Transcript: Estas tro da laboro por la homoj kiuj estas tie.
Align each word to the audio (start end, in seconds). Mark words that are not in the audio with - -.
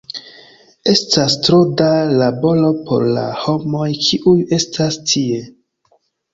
Estas 0.93 1.35
tro 1.47 1.59
da 1.81 1.89
laboro 2.23 2.73
por 2.89 3.07
la 3.19 3.27
homoj 3.45 3.87
kiuj 4.09 4.37
estas 4.61 5.01
tie. 5.15 5.41